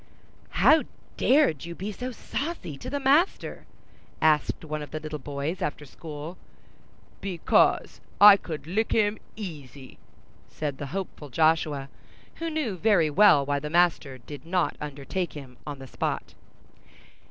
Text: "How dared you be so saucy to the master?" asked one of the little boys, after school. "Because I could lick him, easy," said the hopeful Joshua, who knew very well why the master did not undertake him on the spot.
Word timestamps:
"How 0.65 0.81
dared 1.15 1.63
you 1.65 1.75
be 1.75 1.91
so 1.91 2.11
saucy 2.11 2.75
to 2.75 2.89
the 2.89 2.99
master?" 2.99 3.67
asked 4.19 4.65
one 4.65 4.81
of 4.81 4.89
the 4.89 4.99
little 4.99 5.19
boys, 5.19 5.61
after 5.61 5.85
school. 5.85 6.39
"Because 7.21 8.01
I 8.19 8.35
could 8.35 8.65
lick 8.65 8.93
him, 8.93 9.19
easy," 9.35 9.99
said 10.49 10.79
the 10.79 10.87
hopeful 10.87 11.29
Joshua, 11.29 11.87
who 12.37 12.49
knew 12.49 12.77
very 12.77 13.11
well 13.11 13.45
why 13.45 13.59
the 13.59 13.69
master 13.69 14.17
did 14.17 14.43
not 14.43 14.75
undertake 14.81 15.33
him 15.33 15.57
on 15.67 15.77
the 15.77 15.85
spot. 15.85 16.33